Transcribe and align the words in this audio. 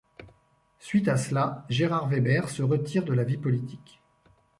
Suite 0.79 1.07
à 1.09 1.15
cela 1.15 1.63
Gérard 1.69 2.07
Weber 2.07 2.49
se 2.49 2.63
retire 2.63 3.05
de 3.05 3.13
la 3.13 3.23
vie 3.23 3.37
politique. 3.37 4.01